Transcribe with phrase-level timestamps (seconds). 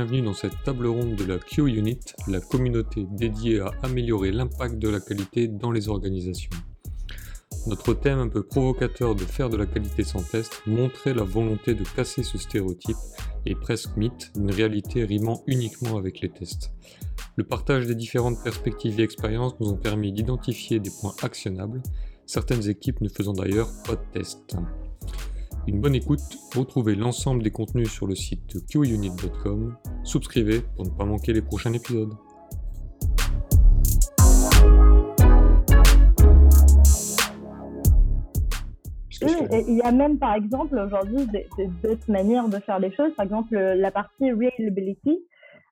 [0.00, 4.88] bienvenue dans cette table ronde de la Q-Unit, la communauté dédiée à améliorer l'impact de
[4.88, 6.48] la qualité dans les organisations.
[7.66, 11.74] Notre thème un peu provocateur de faire de la qualité sans test montrait la volonté
[11.74, 12.96] de casser ce stéréotype
[13.44, 16.72] et presque mythe d'une réalité rimant uniquement avec les tests.
[17.36, 21.82] Le partage des différentes perspectives et expériences nous ont permis d'identifier des points actionnables,
[22.24, 24.56] certaines équipes ne faisant d'ailleurs pas de tests.
[25.70, 31.04] Une bonne écoute, retrouvez l'ensemble des contenus sur le site qunit.com, subscrivez pour ne pas
[31.04, 32.12] manquer les prochains épisodes.
[39.22, 41.28] il y a même par exemple aujourd'hui
[41.84, 43.14] d'autres manières de faire les choses.
[43.14, 45.20] Par exemple, la partie reliability,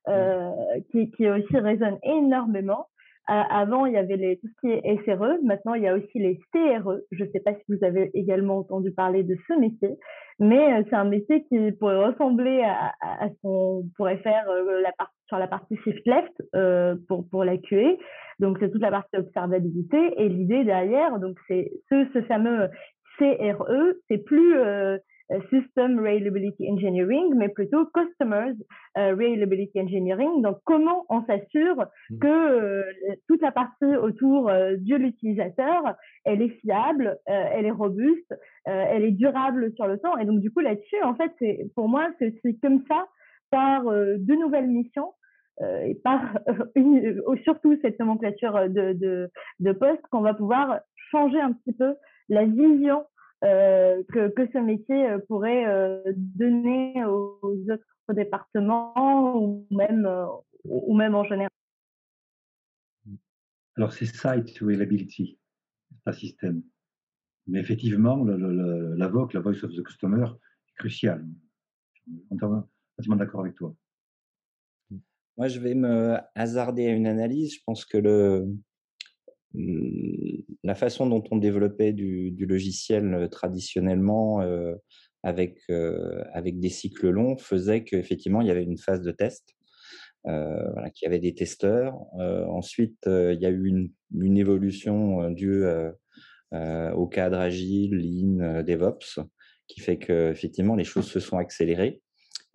[0.07, 0.51] euh,
[0.93, 2.87] qui, qui aussi résonne énormément.
[3.29, 5.39] Avant, il y avait les, tout ce qui est SRE.
[5.45, 6.99] Maintenant, il y a aussi les CRE.
[7.13, 9.91] Je ne sais pas si vous avez également entendu parler de ce métier,
[10.39, 14.83] mais euh, c'est un métier qui pourrait ressembler à, à, ce qu'on pourrait faire euh,
[15.27, 17.97] sur la partie shift left euh, pour, pour la QA.
[18.39, 19.99] Donc, c'est toute la partie observabilité.
[20.17, 22.69] Et l'idée derrière, donc c'est ce, ce fameux
[23.19, 24.99] CRE, c'est plus euh, euh,
[25.51, 28.55] System Reliability Engineering, mais plutôt Customers
[28.97, 30.43] euh, Reliability Engineering.
[30.43, 32.19] Donc, comment on s'assure mmh.
[32.19, 32.85] que
[33.29, 38.35] toute la partie autour de l'utilisateur, elle est fiable, elle est robuste,
[38.65, 40.17] elle est durable sur le temps.
[40.19, 41.33] Et donc, du coup, là-dessus, en fait,
[41.75, 43.07] pour moi, c'est comme ça,
[43.51, 45.13] par de nouvelles missions,
[45.85, 46.39] et par
[46.75, 51.95] une, surtout cette nomenclature de, de, de poste qu'on va pouvoir changer un petit peu
[52.29, 53.05] la vision euh,
[53.43, 60.09] que, que, ce métier euh, pourrait euh, donner aux autres départements ou même,
[60.65, 61.51] ou même en général.
[63.77, 65.39] Alors, c'est site reliability,
[66.05, 66.63] pas système.
[67.47, 71.25] Mais effectivement, le, le, la VOC, la Voice of the Customer, est cruciale.
[72.31, 72.67] Entièrement
[73.17, 73.75] d'accord avec toi.
[75.37, 77.55] Moi, je vais me hasarder à une analyse.
[77.55, 78.49] Je pense que le,
[79.55, 84.75] la façon dont on développait du, logiciel euh, traditionnellement euh,
[85.23, 89.55] avec, euh, avec des cycles longs faisait qu'effectivement, il y avait une phase de test,
[90.25, 91.97] voilà, qu'il y avait des testeurs.
[92.51, 95.65] ensuite, il y a eu une, une évolution due
[96.53, 99.21] au cadre agile, lean, DevOps,
[99.69, 102.03] qui fait que effectivement les choses se sont accélérées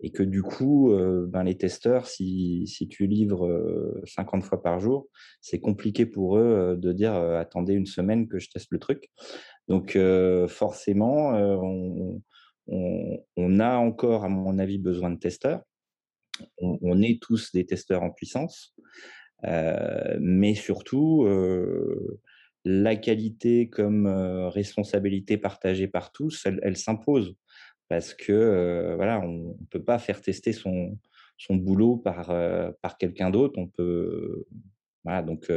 [0.00, 4.80] et que du coup, euh, ben, les testeurs, si, tu livres 50 euh, fois par
[4.80, 5.08] jour,
[5.40, 9.10] c'est compliqué pour eux euh, de dire attendez une semaine que je teste le truc.
[9.68, 9.96] Donc
[10.48, 11.32] forcément,
[12.66, 15.62] on, a encore, à mon avis, besoin de testeurs.
[16.58, 18.76] On, est tous des testeurs en puissance,
[19.42, 21.26] mais surtout,
[22.66, 27.34] la qualité comme responsabilité partagée par tous, elle s'impose
[27.94, 30.98] parce que voilà, on ne peut pas faire tester son,
[31.48, 32.26] boulot par,
[32.82, 33.54] par quelqu'un d'autre.
[33.56, 34.46] On peut,
[35.04, 35.48] voilà, donc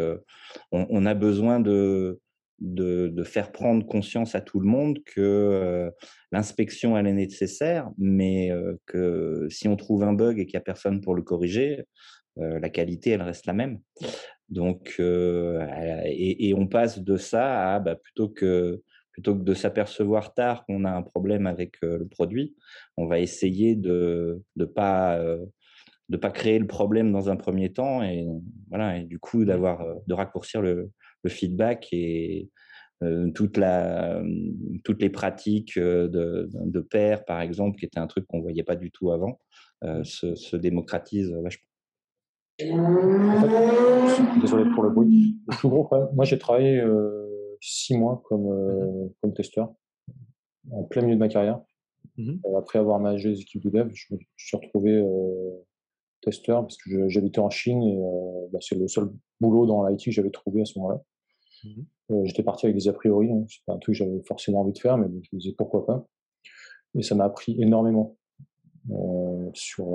[0.72, 2.22] on, a besoin de,
[2.60, 5.92] de, faire prendre conscience à tout le monde que
[6.32, 8.52] l'inspection elle est nécessaire, mais
[8.86, 11.86] que si on trouve un bug et qu'il n'y a personne pour le corriger,
[12.36, 13.80] la qualité elle reste la même.
[14.50, 18.84] Donc, et, et, on passe de ça à bah, plutôt que
[19.18, 22.56] plutôt que de s'apercevoir tard qu'on a un problème avec le produit,
[22.98, 25.20] on va essayer de ne pas
[26.10, 28.28] de pas créer le problème dans un premier temps et
[28.70, 30.92] voilà et du coup d'avoir de raccourcir le,
[31.24, 32.52] le, feedback et
[33.34, 34.22] toute la
[34.84, 38.76] toutes les pratiques de, de pair par exemple qui était un truc qu'on voyait pas
[38.76, 39.40] du tout avant
[40.04, 41.66] se, se, démocratise vachement.
[44.42, 45.40] désolé pour le bruit.
[45.48, 46.84] Le plus gros moi j'ai travaillé
[47.62, 49.74] six mois comme, mmh euh, comme testeur,
[50.72, 51.62] en plein milieu de ma carrière.
[52.18, 55.66] Mmh euh, après avoir managé les équipes de dev, je me suis retrouvé euh,
[56.22, 58.00] testeur parce que j'habitais en Chine et
[58.52, 61.02] bah, c'est le seul boulot dans l'IT que j'avais trouvé à ce moment-là.
[61.64, 61.82] Mmh
[62.24, 63.44] j'étais parti avec des a priori, hein.
[63.50, 65.86] c'est pas un truc que j'avais forcément envie de faire, mais je me disais pourquoi
[65.86, 66.08] pas.
[66.96, 68.16] Et ça m'a appris énormément
[69.54, 69.90] sur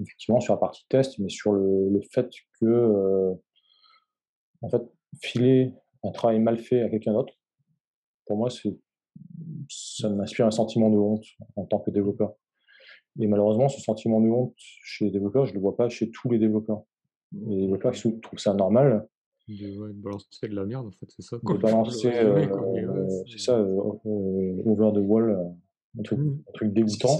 [0.00, 3.34] effectivement sur la partie test, mais sur le, le fait que
[4.62, 4.82] en fait
[5.20, 7.34] filer un travail mal fait à quelqu'un d'autre,
[8.26, 8.76] pour moi, c'est,
[9.68, 11.24] ça m'inspire un sentiment de honte
[11.56, 12.34] en tant que développeur.
[13.20, 16.10] Et malheureusement, ce sentiment de honte chez les développeurs, je ne le vois pas chez
[16.10, 16.82] tous les développeurs.
[17.32, 19.06] Les développeurs qui trouvent ça normal.
[19.46, 21.36] De, balancer de la merde, en fait, c'est ça.
[21.36, 25.54] De balancer, euh, c'est ça, euh, euh, over the wall,
[25.98, 26.38] un truc, mmh.
[26.48, 27.18] un truc dégoûtant.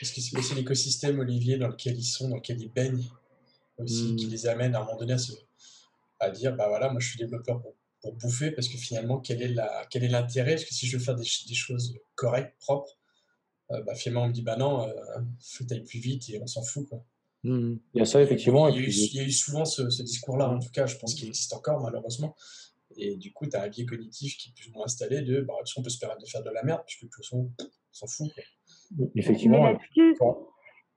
[0.00, 3.04] Est-ce que c'est aussi l'écosystème, Olivier, dans lequel ils sont, dans lequel ils baignent,
[3.78, 4.30] aussi, qui mmh.
[4.30, 5.32] les amène à un moment donné à, se,
[6.18, 9.42] à dire, bah voilà, moi je suis développeur pour pour bouffer parce que finalement, quel
[9.42, 10.54] est, la, quel est l'intérêt?
[10.54, 12.98] Parce que si je veux faire des, des choses correctes, propres,
[13.72, 14.92] euh, bah, finalement, on me dit bah non, euh,
[15.40, 16.88] faut aller plus vite et on s'en fout.
[16.88, 17.04] Quoi.
[17.44, 18.68] Mmh il y a ça, effectivement.
[18.68, 21.80] Il y, a, eu, souvent ce, discours-là, en tout cas, je pense qu'il existe encore,
[21.80, 22.34] malheureusement.
[22.96, 25.40] Et du coup, tu as un biais cognitif qui est plus ou moins installé de
[25.42, 27.64] bah, on peut se permettre de faire de la merde, puisque de toute façon, on
[27.92, 28.30] s'en fout.
[29.14, 29.70] Effectivement.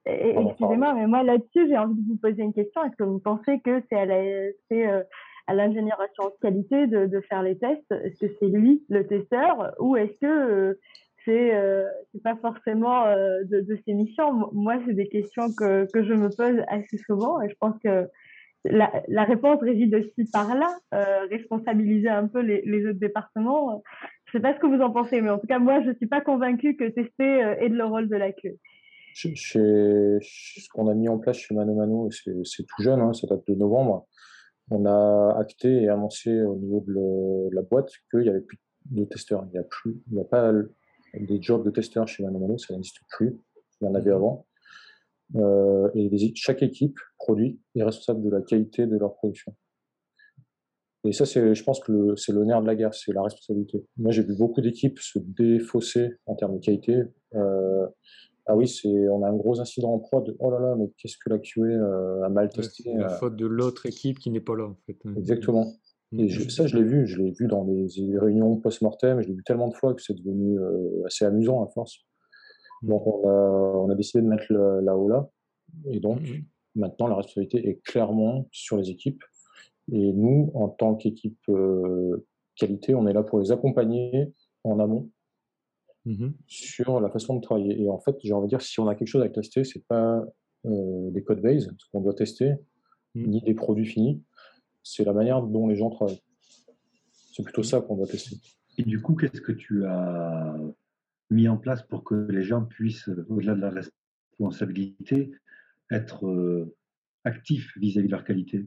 [0.06, 2.84] Excusez-moi, mais moi là-dessus, j'ai envie de vous poser une question.
[2.84, 5.02] Est-ce que vous pensez que c'est à euh,
[5.52, 9.96] l'ingénieur assurance qualité de, de, faire les tests Est-ce que c'est lui, le testeur, ou
[9.96, 10.80] est-ce que euh,
[11.24, 11.84] c'est euh,
[12.22, 14.48] pas forcément euh, de, ses missions?
[14.52, 18.08] Moi, c'est des questions que, que je me pose assez souvent et je pense que
[18.64, 20.74] la, la réponse réside aussi par là,
[21.30, 23.82] responsabiliser un peu les, les autres départements.
[24.24, 26.06] Je sais pas ce que vous en pensez, mais en tout cas, moi, je suis
[26.06, 28.56] pas convaincue que tester est le rôle de la queue.
[29.12, 33.26] Chez, ce qu'on a mis en place chez Mano Mano, c'est tout jeune, hein, ça
[33.26, 34.06] date de novembre.
[34.70, 39.04] On a acté et annoncé au niveau de, la boîte qu'il n'y avait plus de
[39.04, 39.44] testeurs.
[39.46, 40.52] Il n'y a plus, il n'y a pas
[41.14, 43.38] des jobs de testeurs chez Mano Mano, ça n'existe plus.
[43.80, 44.16] Il y en avait mhm.
[44.16, 44.46] avant.
[45.36, 49.54] Euh, et chaque équipe produit est responsable de la qualité de leur production.
[51.04, 53.84] Et ça, c'est, je pense que c'est le nerf de la guerre, c'est la responsabilité.
[53.98, 57.02] Moi, j'ai vu beaucoup d'équipes se défausser en termes de qualité.
[57.34, 57.86] Euh,
[58.46, 60.36] ah oui, c'est, on a un gros incident en prod.
[60.38, 62.82] Oh là là, mais qu'est-ce que la QA euh, a mal testé.
[62.84, 63.16] c'est la euh.
[63.16, 64.98] faute de l'autre équipe qui n'est pas là, en fait.
[65.16, 65.72] Exactement.
[66.12, 66.20] Mm.
[66.20, 67.06] Et ça, je l'ai vu.
[67.06, 67.88] Je l'ai vu dans des
[68.18, 69.22] réunions post-mortem.
[69.22, 72.00] Je l'ai vu tellement de fois que c'est devenu euh, assez amusant à force.
[72.82, 72.88] Mm.
[72.88, 75.10] Donc, on a, on a décidé de mettre la haut
[75.86, 76.44] Et donc, mm,
[76.74, 79.22] maintenant, la responsabilité est clairement sur les équipes.
[79.90, 81.50] Et nous, en tant qu'équipe
[82.56, 84.32] qualité, on est là pour les accompagner
[84.64, 85.10] en amont
[86.06, 87.80] Mmh sur la façon de travailler.
[87.82, 89.86] Et en fait, j'ai envie de dire, si on a quelque chose à tester, c'est
[89.86, 90.22] pas
[90.66, 92.52] euh, des code base, ce qu'on doit tester,
[93.14, 93.22] mmh.
[93.26, 94.22] ni des produits finis,
[94.82, 96.22] c'est la manière dont les gens travaillent.
[97.32, 98.36] C'est plutôt ça qu'on doit tester.
[98.76, 100.56] Et du coup, qu'est-ce que tu as
[101.30, 105.32] mis en place pour que les gens puissent, au-delà de la responsabilité,
[105.90, 106.76] être euh,
[107.24, 108.66] actifs vis-à-vis de leur qualité?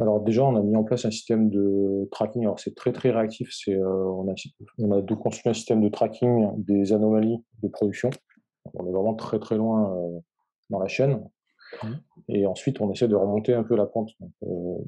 [0.00, 2.42] Alors déjà, on a mis en place un système de tracking.
[2.42, 3.50] Alors c'est très très réactif.
[3.52, 4.34] C'est euh, on, a,
[4.78, 8.10] on a construit un système de tracking des anomalies de production.
[8.74, 10.18] On est vraiment très très loin euh,
[10.70, 11.22] dans la chaîne.
[11.82, 11.88] Mmh.
[12.28, 14.10] Et ensuite, on essaie de remonter un peu la pente.
[14.20, 14.78] Donc, euh,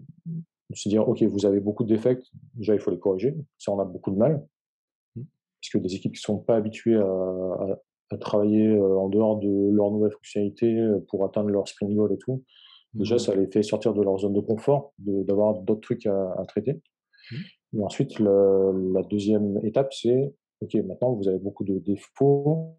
[0.75, 2.25] se dire, ok, vous avez beaucoup de défects.
[2.55, 3.37] Déjà, il faut les corriger.
[3.59, 4.47] Ça, on a beaucoup de mal,
[5.17, 5.23] mmh.
[5.61, 7.79] puisque des équipes qui sont pas habituées à,
[8.11, 12.43] à travailler en dehors de leurs nouvelles fonctionnalités pour atteindre leur sprint goal et tout
[12.95, 13.19] Déjà, mmh.
[13.21, 16.75] ça les fait sortir de leur zone de confort, d'avoir d'autres trucs à, traiter.
[17.31, 17.37] Mmh.
[17.79, 22.77] Et ensuite, la deuxième étape, c'est OK, maintenant vous avez beaucoup de défauts.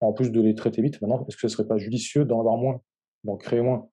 [0.00, 2.56] En plus de les traiter vite, maintenant, est-ce que ce serait pas judicieux d'en avoir
[2.56, 2.80] moins,
[3.24, 3.88] d'en créer moins?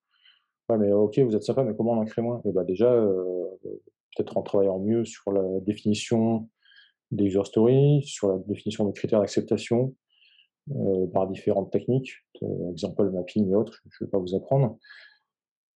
[0.70, 2.42] Ouais, mais OK, vous êtes sympa, mais comment on en crée moins?
[2.46, 3.46] Et eh ben déjà, euh,
[4.16, 6.50] peut-être en travaillant mieux sur la définition
[7.12, 9.96] des user stories, sur la définition des critères d'acceptation
[10.72, 14.78] euh, par différentes techniques, euh, exemple mapping et autres, je ne vais pas vous apprendre.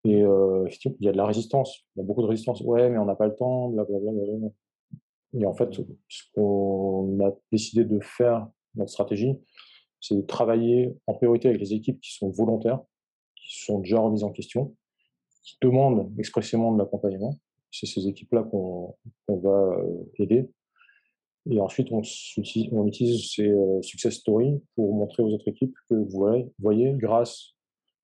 [0.04, 1.86] Et euh, il y a de la résistance.
[1.96, 2.62] Il y a beaucoup de résistance.
[2.62, 4.12] Ouais, mais on n'a pas le temps, blablabla.
[5.34, 5.70] Et en fait,
[6.08, 9.36] ce qu'on a décidé de faire, notre stratégie,
[10.00, 12.80] c'est de travailler en priorité avec les équipes qui sont volontaires,
[13.36, 14.76] qui sont déjà remises en question,
[15.44, 17.38] qui demandent expressément de l'accompagnement.
[17.72, 18.96] C'est ces équipes-là qu'on
[19.28, 20.50] va euh, aider.
[21.50, 22.02] Et ensuite, on,
[22.86, 27.56] utilise ces euh, success stories pour montrer aux autres équipes que vous voyez grâce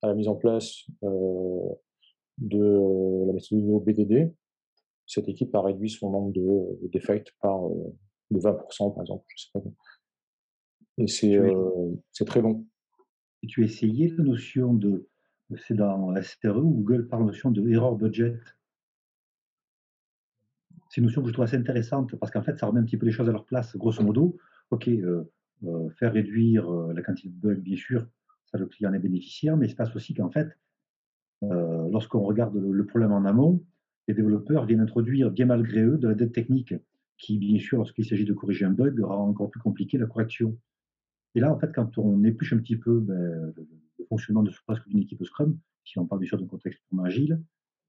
[0.02, 1.70] à la mise en place euh,
[2.38, 4.34] de la méthodologie BDD,
[5.08, 7.96] cette équipe a réduit son nombre de, défects par euh,
[8.30, 9.26] de 20%, par exemple.
[9.36, 9.62] Je sais pas.
[10.98, 12.66] Et c'est euh, très bon.
[13.44, 15.08] Et tu as essayé la notion de,
[15.56, 18.38] c'est dans STRE où Google parle de notion de error budget?
[20.90, 22.98] C'est une notion que je trouve assez intéressante parce qu'en fait, ça remet un petit
[22.98, 23.76] peu les choses à leur place.
[23.78, 24.38] Grosso modo,
[24.72, 25.24] OK, euh,
[25.98, 28.08] faire réduire la quantité de bugs, bien sûr,
[28.46, 30.50] ça le client est bénéficiaire, mais il se passe aussi qu'en fait,
[31.44, 33.64] euh, lorsqu'on regarde le, problème en amont,
[34.08, 36.74] les développeurs viennent introduire, bien malgré eux, de la dette technique
[37.18, 40.58] qui, bien sûr, lorsqu'il s'agit de corriger un bug, rend encore plus compliqué la correction.
[41.36, 43.54] Et là, en fait, quand on épluche un petit peu ben,
[44.00, 47.06] le fonctionnement de presque d'une équipe Scrum, si on parle bien sûr d'un contexte plus
[47.06, 47.42] agile,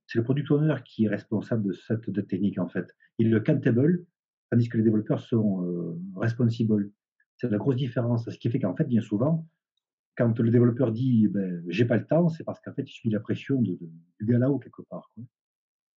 [0.06, 2.94] c'est le product owner qui est responsable de cette dette technique, en fait.
[3.18, 4.06] Il le accountable,
[4.50, 6.90] tandis que les développeurs sont euh, responsible.
[7.36, 8.28] C'est la grosse différence.
[8.28, 9.46] Ce qui fait qu'en fait, bien souvent,
[10.18, 13.10] quand le développeur dit ben, j'ai pas le temps, c'est parce qu'en fait, il subit
[13.10, 13.78] la pression du
[14.20, 15.12] galao quelque part.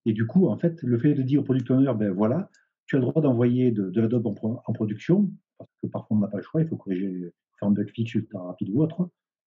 [0.06, 2.51] Et du coup, en fait, le fait de dire au product owner, ben voilà,
[2.86, 6.28] tu as le droit d'envoyer de, de l'adobe en, production, parce que parfois on n'a
[6.28, 9.10] pas le choix, il faut corriger, faire un bug fix rapide ou autre.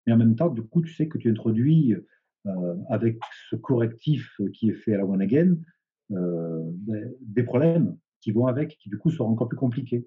[0.06, 1.94] Mais en même temps, du coup, tu sais que tu introduis
[2.46, 5.56] euh, avec ce correctif qui est fait à la one again,
[6.12, 10.06] euh, ben, des problèmes qui vont avec, qui du coup seront encore plus compliqués.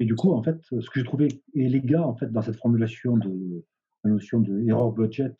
[0.00, 3.18] Et du coup, en fait, ce que j'ai trouvé élégant en fait dans cette formulation
[3.18, 3.64] de
[4.02, 5.36] la notion de error budget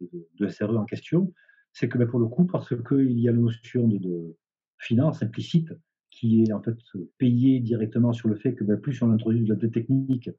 [0.00, 1.32] de, SRE en question,
[1.72, 4.36] c'est que ben, pour le coup, parce qu'il y a la notion de,
[4.78, 5.74] finance implicite
[6.10, 6.76] qui est en fait
[7.18, 10.30] payée directement sur le fait que ben, plus on introduit de la dette technique,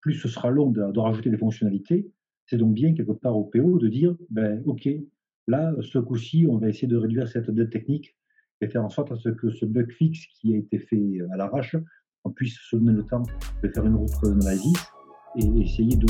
[0.00, 2.10] plus ce sera long de, rajouter des fonctionnalités.
[2.46, 4.88] C'est donc bien quelque part au PO de dire, ben, OK,
[5.46, 8.16] là, ce coup-ci, on va essayer de réduire cette dette technique
[8.60, 11.36] et faire en sorte à ce que ce bug fixe qui a été fait à
[11.36, 11.76] l'arrache,
[12.24, 13.22] on puisse se donner le temps
[13.62, 14.76] de faire une route d'analyse
[15.36, 16.06] et essayer de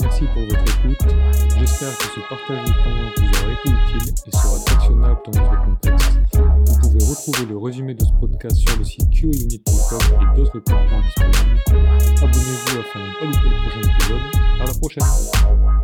[0.00, 1.14] Merci pour votre écoute.
[1.58, 5.64] J'espère que ce partage de temps vous aura été utile et sera actionnable dans votre
[5.64, 6.18] contexte.
[6.34, 11.04] Vous pouvez retrouver le résumé de ce podcast sur le site qunit.com et d'autres contenus
[11.04, 11.60] disponibles.
[12.18, 14.60] Abonnez-vous afin de ne pas louper le prochain épisode.
[14.60, 15.81] À la prochaine